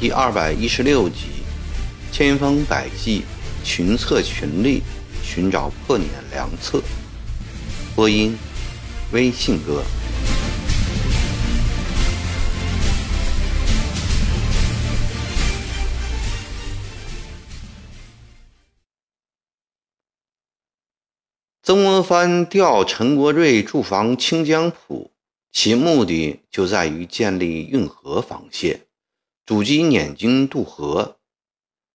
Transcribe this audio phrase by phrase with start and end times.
[0.00, 1.26] 第二百一十六集，
[2.10, 3.24] 千方百计，
[3.62, 4.82] 群策群力，
[5.22, 6.82] 寻找破碾良策。
[7.94, 8.34] 播音：
[9.12, 9.82] 微信哥。
[22.00, 25.10] 曾国藩调陈国瑞驻防清江浦，
[25.52, 28.86] 其目的就在于建立运河防线。
[29.44, 31.18] 阻击捻军渡河，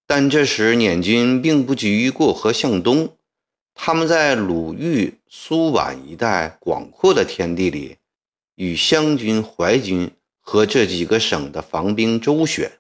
[0.06, 3.18] 但这时捻军并不急于过河向东，
[3.74, 7.98] 他们在鲁豫苏皖一带广阔的天地里，
[8.54, 12.72] 与湘军、淮军和这几个省的防兵周旋。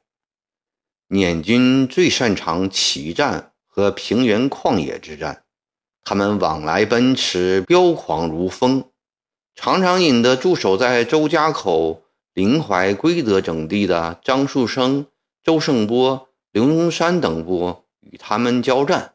[1.07, 5.45] 捻军最擅长骑战和平原旷野之战，
[6.05, 8.85] 他们往来奔驰，飙狂如风，
[9.55, 12.03] 常常引得驻守在周家口。
[12.35, 15.05] 临淮、归德等地的张树声、
[15.41, 19.13] 周胜波、刘荣山等部与他们交战，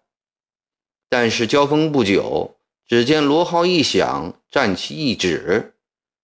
[1.07, 5.75] 但是交锋不久，只见罗号一响，战旗一指，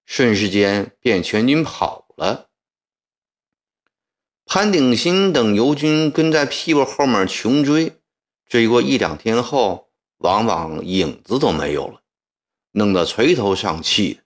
[0.06, 2.46] 瞬时间便全军跑了。
[4.46, 7.92] 潘鼎新等游军跟在屁股后面穷追，
[8.48, 9.85] 追过一两天后，
[10.18, 12.00] 往往影子都没有了，
[12.72, 14.20] 弄得垂头丧气。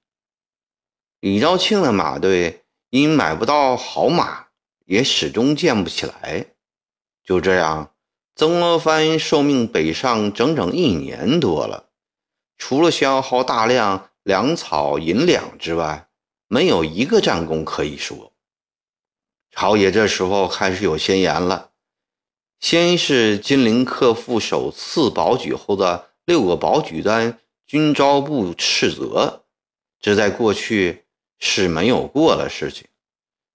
[1.20, 4.46] 李兆庆的马队因买不到好马，
[4.86, 6.46] 也始终建不起来。
[7.22, 7.94] 就这样，
[8.34, 11.90] 曾国藩受命北上整整一年多了，
[12.56, 16.08] 除了消耗大量粮草银两之外，
[16.48, 18.32] 没有一个战功可以说。
[19.50, 21.69] 朝野这时候开始有先言了：
[22.60, 29.42] 先是金陵克复首次保举后的六个保举单均招部斥责，
[30.00, 31.04] 这在过去。
[31.42, 32.86] 是没有过的事情，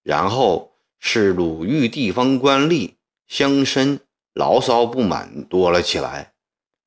[0.01, 2.95] 然后是鲁豫地方官吏
[3.27, 3.99] 乡绅
[4.33, 6.33] 牢骚不满多了起来，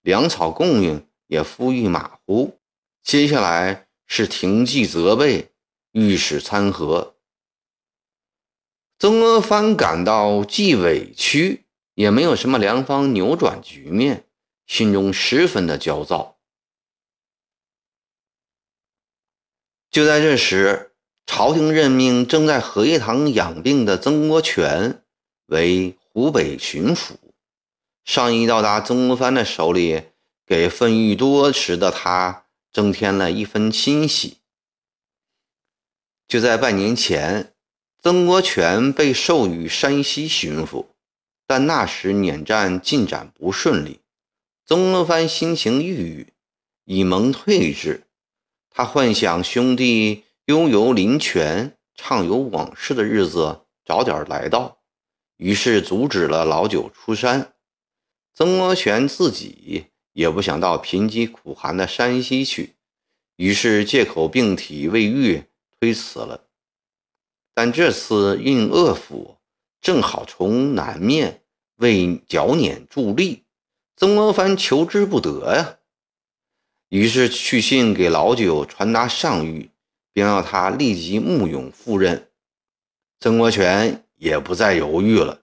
[0.02, 2.58] 粮草供应也富裕马虎。
[3.04, 5.52] 接下来是廷计责备，
[5.92, 7.14] 御史参合。
[8.98, 11.64] 曾国藩感到既委屈，
[11.98, 14.24] 也没有什么良方扭转局面，
[14.68, 16.38] 心中十分的焦躁。
[19.90, 20.84] 就在这时。
[21.26, 25.04] 朝廷任命正在荷叶塘养病的曾国荃
[25.44, 27.16] 为湖北巡抚，
[28.02, 30.04] 上衣到达曾国藩的手里，
[30.46, 34.38] 给愤郁多时的他增添了一分欣喜。
[36.26, 37.52] 就在半年前，
[38.02, 40.86] 曾国荃被授予山西巡抚，
[41.48, 43.98] 但那时捻战进展不顺利，
[44.64, 46.32] 曾国藩心情郁郁，
[46.84, 48.04] 已蒙退至。
[48.70, 50.22] 他幻想兄弟。
[50.48, 54.78] 悠游林泉、畅游往事的日子早点来到，
[55.36, 57.52] 于是阻止了老九出山。
[58.32, 62.76] 曾国荃自己也不想到贫瘠苦寒的山西去，
[63.36, 65.44] 于是借口病体未愈
[65.78, 66.46] 推辞了。
[67.52, 69.36] 但这次运鄂府
[69.80, 71.42] 正好从南面
[71.76, 73.44] 为剿捻助力，
[73.96, 75.78] 曾国藩求之不得呀，
[76.88, 79.70] 于是去信给老九传达上谕。
[80.10, 82.28] 并要他立即募勇赴任，
[83.20, 85.42] 曾国荃也不再犹豫了，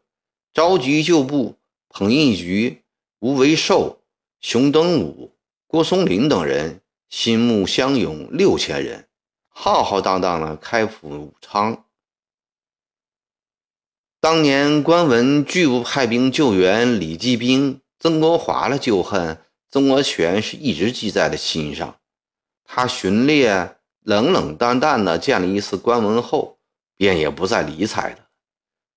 [0.53, 1.55] 召集旧部
[1.87, 2.83] 彭义举、
[3.19, 4.01] 吴维寿、
[4.41, 5.33] 熊登武、
[5.65, 9.07] 郭松龄等人，新募乡勇六千人，
[9.47, 11.84] 浩浩荡荡的开赴武昌。
[14.25, 19.37] 当年官文拒不派兵救援李继兵、曾国华的旧恨，
[19.69, 21.99] 曾国荃是一直记在了心上，
[22.63, 23.75] 他巡猎。
[24.01, 26.57] 冷冷淡淡的见了一次官文后，
[26.97, 28.17] 便也不再理睬了。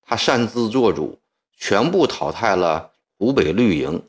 [0.01, 1.19] 他擅自做主，
[1.55, 4.01] 全部淘汰了湖北绿营，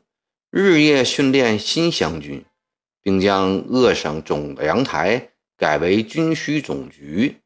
[0.49, 2.43] 日夜训练新湘军，
[3.03, 7.37] 并将鄂省总粮台改为军需总局，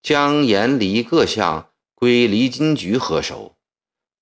[0.00, 3.56] 将沿离各项归离金局合手。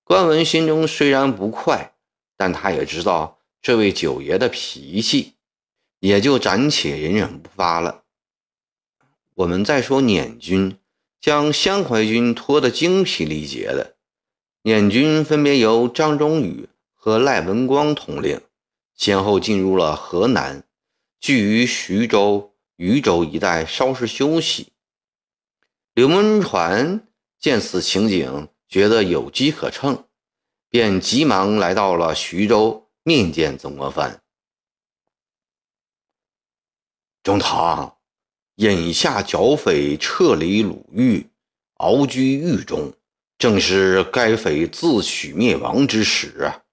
[0.03, 1.93] 关文心中虽然不快，
[2.35, 5.35] 但他也知道这位九爷的脾气，
[6.01, 8.05] 也就暂且隐忍不发了。
[9.35, 10.79] 我们再说捻军
[11.21, 13.97] 将湘淮军拖得精疲力竭的，
[14.63, 18.41] 捻军分别由张忠宇和赖文光统领，
[18.95, 20.65] 先后进入了河南，
[21.21, 24.69] 聚于徐州、禹州一带稍事休息。
[25.93, 27.06] 刘文传
[27.47, 30.03] 见此情景，觉得有机可乘，
[30.69, 34.21] 便急忙来到了徐州面见曾国藩。
[37.23, 37.99] 中堂，
[38.57, 41.25] 眼下剿匪撤离鲁豫，
[41.75, 42.93] 熬居狱中，
[43.39, 46.65] 正是该匪自取灭亡之时啊！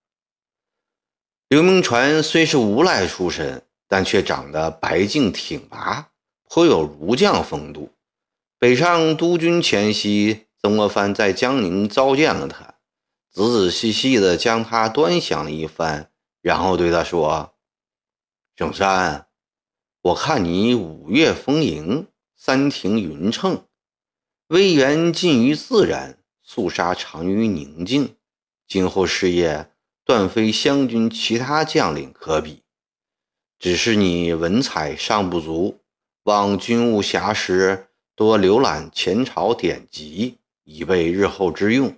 [1.50, 6.10] 刘铭传虽是无赖出身，但却长得白净挺拔，
[6.50, 7.92] 颇有儒将风度。
[8.58, 12.76] 北上督军前夕，曾国藩在江宁召见了他，
[13.30, 16.10] 仔仔细细地将他端详了一番，
[16.42, 17.54] 然后对他说
[18.56, 19.28] ：“圣山。”
[20.04, 22.08] 我看你五岳丰盈，
[22.38, 23.66] 三庭匀称，
[24.48, 28.16] 威严近于自然，肃杀长于宁静。
[28.66, 29.70] 今后事业
[30.06, 32.64] 断非湘军其他将领可比。
[33.60, 35.82] 只是你文采尚不足，
[36.24, 41.98] 望军务暇时多浏览前朝典籍，以备日后之用。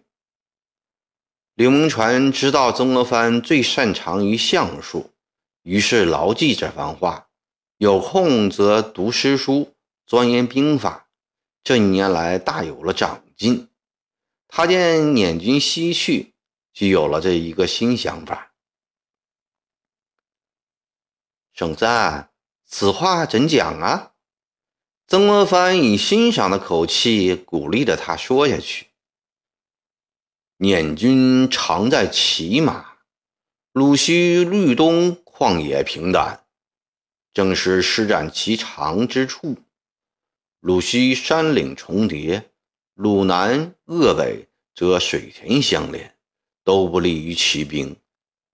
[1.54, 5.12] 刘铭传知道曾国藩最擅长于相术，
[5.62, 7.30] 于是牢记这番话。
[7.78, 9.74] 有空则读诗书，
[10.06, 11.10] 钻研兵法。
[11.64, 13.70] 这一年来大有了长进。
[14.48, 16.34] 他见捻军西去，
[16.74, 18.54] 就有了这一个新想法。
[21.54, 22.32] 圣赞，
[22.66, 24.15] 此话怎讲啊？
[25.08, 28.88] 曾国藩以欣赏的口气鼓励着他说下去
[30.58, 32.98] ：“捻军常在骑马，
[33.72, 36.46] 鲁西律东，旷野平坦。”
[37.36, 39.58] 正是施展其长之处。
[40.60, 42.50] 鲁西山岭重叠，
[42.96, 46.16] 鲁南鄂北则水田相连，
[46.64, 47.96] 都不利于骑兵。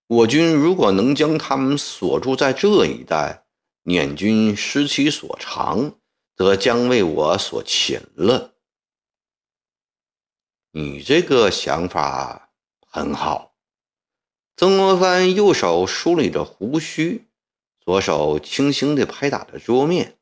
[0.07, 3.45] 我军如果能将他们锁住在这一带，
[3.83, 5.93] 捻军失其所长，
[6.41, 8.55] 则将为我所擒了。
[10.71, 12.49] 你这个想法
[12.79, 13.53] 很好。
[14.57, 17.27] 曾国藩右手梳理着胡须。
[17.79, 20.17] 左手轻轻地拍打着桌面。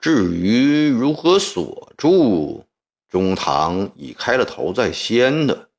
[0.00, 2.66] 至于如何锁住，
[3.08, 5.70] 中堂已开了头在先的。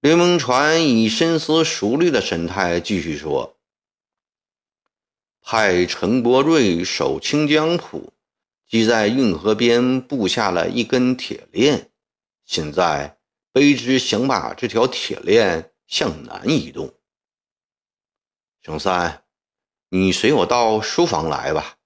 [0.00, 3.56] 刘铭传以深思熟虑的神态继续说
[5.42, 8.12] ：“派陈伯瑞守清江浦，
[8.66, 11.90] 即在运河边布下了一根铁链，
[12.46, 13.18] 现在
[13.52, 16.94] 卑职想把这条铁链。”向南移动。
[18.62, 19.24] 熊三，
[19.90, 21.76] 你随我到书房来吧。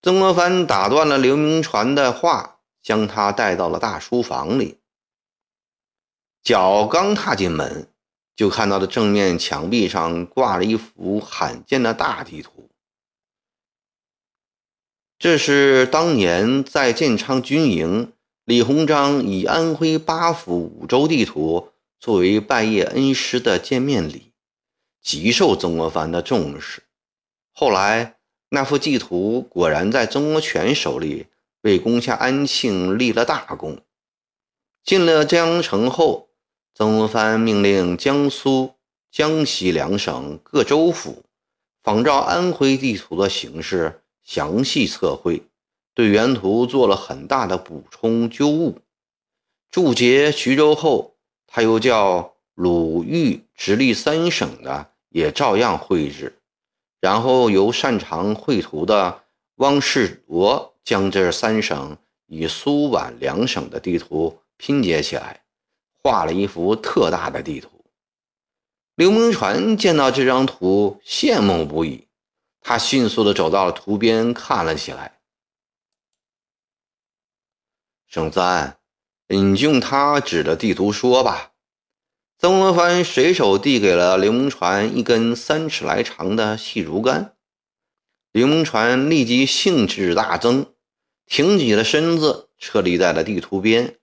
[0.00, 4.80] 曾国藩打断了刘铭传的话，将他带到了大书房里。
[6.42, 7.92] 脚刚踏进门，
[8.34, 12.68] 就看到了正面墙壁上挂了一幅罕见的大地图。
[15.18, 18.12] 这是当年在建昌军营，
[18.44, 21.70] 李鸿章以安徽八府五州地图。
[22.00, 24.32] 作为拜谒恩师的见面礼，
[25.00, 26.82] 极受曾国藩的重视。
[27.50, 28.16] 后来，
[28.50, 31.28] 那幅地图果然在曾国荃手里
[31.62, 33.78] 为攻下安庆立了大功。
[34.84, 36.23] 进了江城后，
[36.74, 38.74] 曾国藩命令江苏、
[39.10, 41.22] 江西两省各州府
[41.82, 45.42] 仿照安徽地图的形式详细测绘，
[45.94, 48.78] 对原图做了很大的补充纠误。
[49.70, 51.12] 驻节徐州后。
[51.46, 56.36] 他又叫鲁豫直隶三省的也照样绘制，
[57.00, 59.22] 然后由擅长绘图的
[59.58, 61.96] 汪士铎将这三省
[62.26, 65.43] 与苏皖两省的地图拼接起来，
[66.04, 67.70] 画了一幅特大的地图。
[68.94, 72.06] 刘铭传见到这张图，羡慕不已，
[72.60, 75.18] 他迅速地走到了图边看了起来。
[78.06, 78.76] 圣三。
[79.26, 81.52] 你用他指的地图说吧。
[82.38, 87.34] 曾国藩随手递给了刘铭传一根三尺来长的细竹竿，
[88.30, 90.74] 刘铭传立即兴致大增，
[91.24, 93.98] 挺起了身子，撤立在了地图边，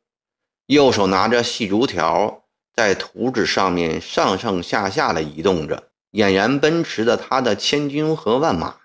[0.73, 8.77] 右手拿着细竹条，在图纸上面上上下下的移动着，俨然奔驰着他的千军和万马。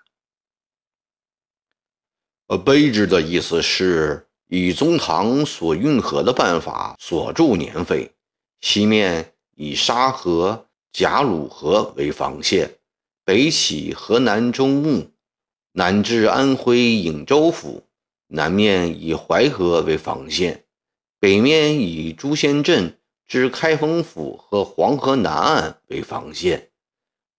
[2.47, 4.25] 呃，卑职的意思是。
[4.49, 8.13] 以中堂所运河的办法锁住年费，
[8.61, 12.75] 西面以沙河、贾鲁河为防线，
[13.25, 15.11] 北起河南中牟，
[15.73, 17.83] 南至安徽颍州府，
[18.27, 20.63] 南面以淮河为防线，
[21.19, 22.97] 北面以朱仙镇
[23.27, 26.69] 至开封府和黄河南岸为防线，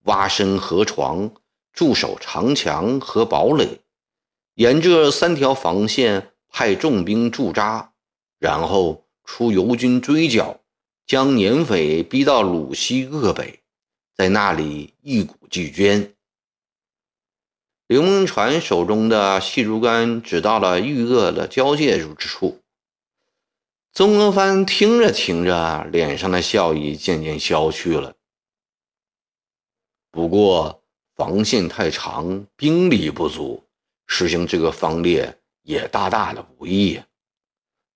[0.03, 1.31] 挖深河床，
[1.73, 3.79] 驻守长墙和堡垒，
[4.55, 6.31] 沿这三条防线。
[6.51, 7.93] 派重兵驻扎，
[8.39, 10.61] 然后出游军追剿，
[11.05, 13.59] 将捻匪逼到鲁西鄂北，
[14.15, 16.15] 在那里一鼓俱捐。
[17.85, 22.58] 刘铭传手中的细竹竿指到了豫鄂的交界之处。
[23.99, 28.15] 曾国藩听着听着，脸上的笑意渐渐消去了。
[30.09, 30.81] 不过
[31.15, 33.67] 防线太长，兵力不足，
[34.07, 37.01] 实行这个方略也大大的不易。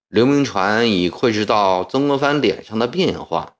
[0.09, 3.55] 刘铭传已窥视到曾国藩脸上的变化，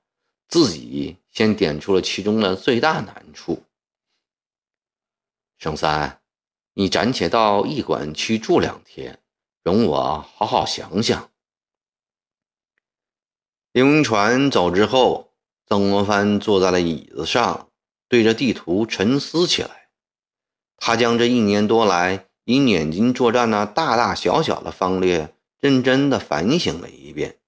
[0.46, 3.62] 自己先点出了其中的最大难处。
[5.56, 6.20] 圣三。
[6.74, 9.18] 你暂且到驿馆去住两天，
[9.62, 11.30] 容我好好想想。
[13.74, 15.32] 刘铭传走之后，
[15.66, 17.70] 曾国藩坐在了椅子上，
[18.08, 19.88] 对着地图沉思起来。
[20.76, 27.38] 他将这一年多来以捻金作战的大大小小的方略认真的反省了一遍。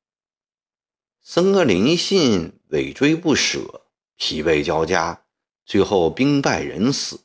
[1.22, 3.82] 僧格林信尾追不舍，
[4.16, 5.22] 疲惫交加，
[5.64, 7.20] 最后兵败人死。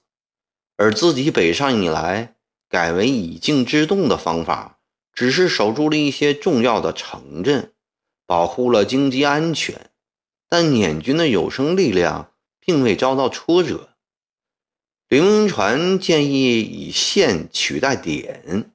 [0.78, 2.36] 而自己北上以来，
[2.70, 4.78] 改为以静制动的方法，
[5.12, 7.74] 只是守住了一些重要的城镇，
[8.32, 9.92] 保护了经济安全，
[10.48, 13.90] 但捻军的有生力量并未遭到挫折。
[15.10, 18.72] 刘铭传建议以线取代点，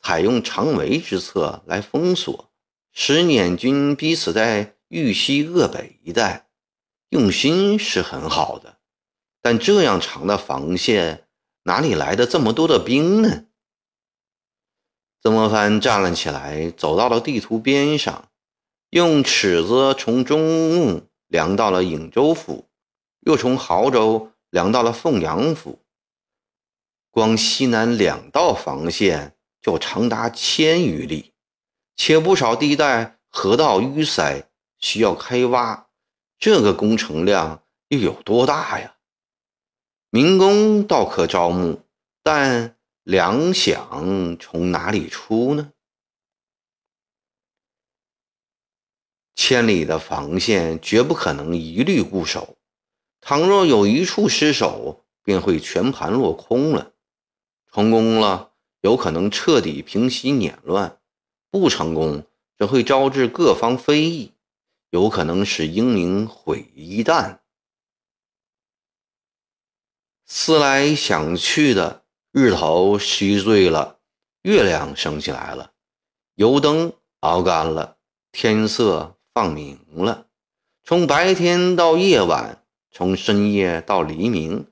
[0.00, 2.52] 采用长围之策来封锁，
[2.92, 6.46] 使捻军逼死在豫西鄂北一带。
[7.08, 8.78] 用心是很好的，
[9.40, 11.26] 但这样长的防线。
[11.64, 13.46] 哪里来的这么多的兵呢？
[15.20, 18.28] 曾国藩站了起来，走到了地图边上，
[18.92, 22.68] 用尺子从中牟量到了颍州府，
[23.20, 25.80] 又从亳州量到了凤阳府。
[27.10, 31.32] 光西南两道防线就长达千余里，
[31.96, 35.86] 且不少地带河道淤塞，需要开挖。
[36.38, 38.96] 这个工程量又有多大呀？
[40.10, 41.80] 民工倒可招募，
[42.22, 45.72] 但粮饷从哪里出呢？
[49.44, 52.56] 千里的防线绝不可能一律固守，
[53.20, 56.92] 倘若有一处失守，便会全盘落空了。
[57.72, 60.96] 成功了，有可能彻底平息捻乱；
[61.50, 62.24] 不成功，
[62.56, 64.32] 则会招致各方非议，
[64.90, 67.40] 有可能使英明毁于一旦。
[70.24, 73.98] 思来想去的，日头西坠了，
[74.42, 75.72] 月亮升起来了，
[76.36, 77.96] 油灯熬干了，
[78.30, 80.26] 天色放明了。
[80.84, 84.66] 从白天到夜晚，从深夜到黎明，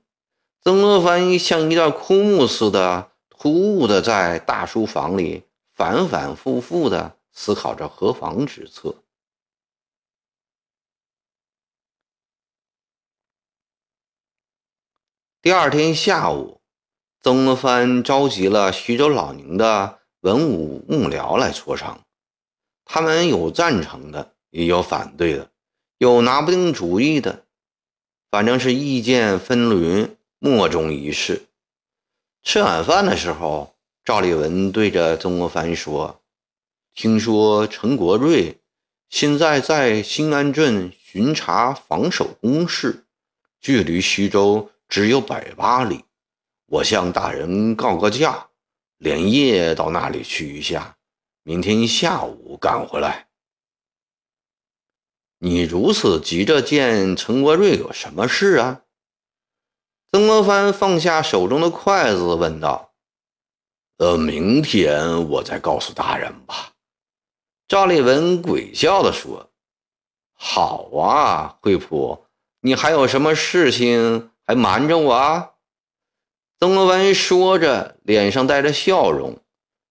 [0.61, 8.95] 曾国藩像一段枯木似的，突兀的在大书房里反反复复的思考着何防之策。
[15.41, 16.61] 第二天下午，
[17.23, 22.05] 曾国藩召集了徐州、老宁的文武幕僚来磋商。
[22.85, 25.49] 他们有赞成的，也有反对的，
[25.97, 27.45] 有拿不定主意的，
[28.29, 31.47] 反正是意见纷纭，莫衷一是。
[32.43, 33.73] 吃晚饭的时候，
[34.05, 36.21] 赵立文对着曾国藩说
[36.93, 38.59] ：“听说陈国瑞
[39.09, 43.05] 现在在新安镇巡查防守工事，
[43.59, 46.03] 距离徐州。”只有百八里，
[46.65, 48.49] 我向大人告个假，
[48.97, 50.97] 连夜到那里去一下，
[51.43, 53.30] 明天下午赶回来。
[55.43, 58.81] 你如此急着见陈国瑞，有什么事啊？
[60.11, 62.91] 曾国藩放下手中的筷子，问道
[63.97, 66.73] ：“呃，明天我再告诉大人吧。”
[67.67, 69.49] 赵立文鬼笑地说
[70.37, 72.23] ：“好啊，惠普，
[72.59, 75.53] 你还有什么事情？”还瞒着我啊！
[76.59, 79.39] 曾国藩说着，脸上带着笑容。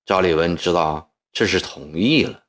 [0.04, 2.39] 赵立文知道这是同意了。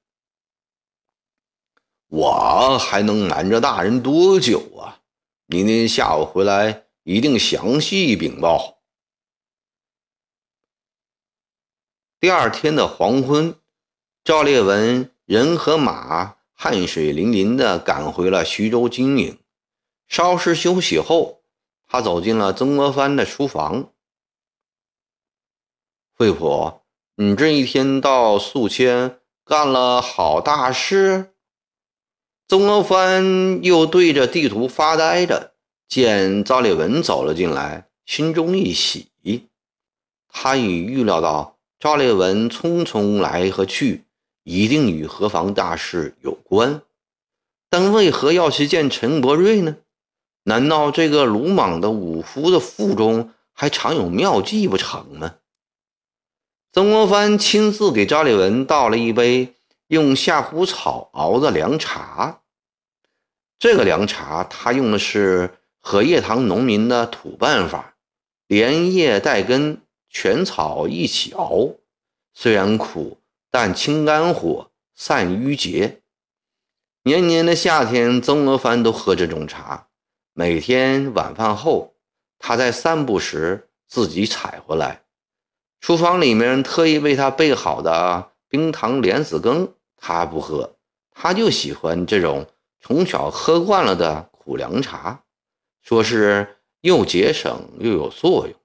[2.12, 5.00] 我还能瞒着大人多久啊？
[5.46, 8.80] 明天下午回来，一定详细禀报。
[12.20, 13.56] 第二天的黄昏，
[14.26, 19.40] 赵烈文人和马汗水淋淋地赶回了徐州金营，
[20.10, 21.42] 稍事休息后。
[21.88, 23.94] 他走进了曾国藩的书房。
[26.18, 26.82] 惠普，
[27.16, 31.31] 你这一天到宿迁，干了好大事。
[32.52, 35.54] 曾国藩又对着地图发呆着，
[35.88, 39.08] 见赵立文走了进来，心中一喜。
[40.28, 44.04] 他已预料到赵立文匆匆来和去，
[44.44, 46.82] 一定与何方大事有关。
[47.70, 49.78] 但为何要去见陈伯瑞呢？
[50.44, 55.36] 难道这个鲁莽的武夫的腹中还藏有妙计不成吗？
[56.74, 59.56] 曾国藩亲自给赵立文倒了一杯
[59.88, 62.40] 用夏枯草熬的凉茶。
[63.62, 65.52] 这个凉茶他用的是
[65.82, 67.94] 荷叶塘农民的土办法，
[68.48, 71.70] 连叶带根，全草一起熬。
[72.34, 73.20] 虽然苦，
[73.52, 76.00] 但清肝火，散瘀结。
[77.04, 79.90] 年年的夏天，曾国藩都喝这种茶。
[80.34, 81.94] 每天晚饭后，
[82.40, 85.04] 他在散步时自己采回来。
[85.80, 90.78] 厨房里面特意为他备好的冰糖莲子羹，他不喝，
[91.12, 92.48] 他就喜欢这种
[92.82, 95.24] 从小喝惯了的苦凉茶，
[95.84, 98.56] 说是又节省又有作用。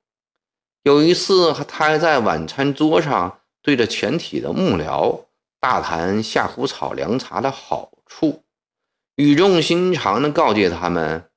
[0.83, 5.27] 有一次，他还在晚餐桌上对着全体的幕僚
[5.61, 7.93] 大谈夏枯草凉茶的好。
[8.07, 8.45] 处
[9.17, 11.29] 语重心长地告诫他们：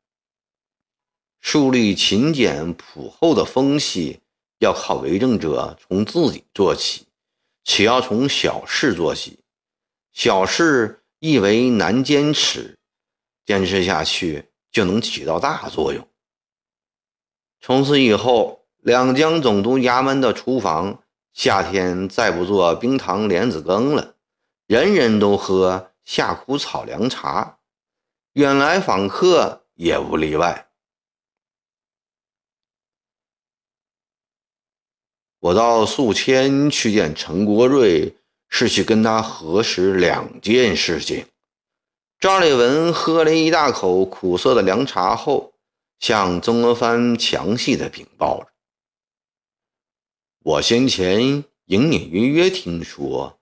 [1.41, 4.19] 树立勤俭朴厚的风气，
[4.59, 7.07] 要靠为政者从自己做起，
[7.63, 9.39] 且要从小事做起。
[10.13, 12.77] 小事亦为难坚持，
[13.45, 16.07] 坚持下去就能起到大作用。
[17.61, 24.15] 从此以后，两江总督衙门的厨房夏天再不做冰糖莲子羹了，
[24.67, 25.85] 人人都喝。
[26.05, 27.59] 夏枯草凉茶，
[28.33, 30.71] 远来访客也不例外。
[35.37, 38.17] 我到宿迁去见陈国瑞，
[38.49, 41.25] 是去跟他核实两件事情。
[42.19, 45.53] 赵立文喝了一大口苦涩的凉茶后，
[45.99, 48.47] 向曾国藩详细的禀报了
[50.43, 53.39] ：“我先前隐隐约约听说。”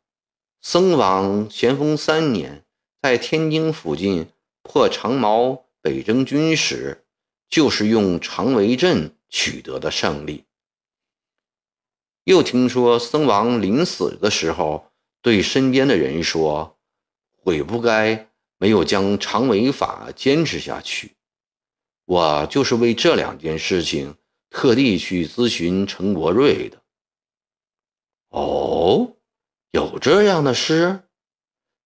[0.61, 2.65] 僧王咸丰三年，
[3.01, 4.27] 在天津附近
[4.63, 7.05] 破长毛北征军时，
[7.47, 10.43] 就是用长围阵取得的胜利。
[12.25, 14.86] 又听说僧王临死的时候，
[15.21, 16.77] 对身边的人说
[17.35, 21.15] ：“悔不该没有将长尾法坚持下去。”
[22.05, 24.15] 我就是为这两件事情
[24.49, 26.81] 特地去咨询陈国瑞的。
[28.29, 29.13] 哦。
[29.71, 31.03] 有这样的事？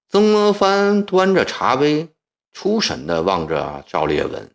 [0.08, 2.08] 曾国藩端着茶杯，
[2.54, 4.50] 出神地望着赵烈文。